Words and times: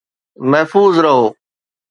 محفوظ 0.51 0.93
رهو 0.99 1.27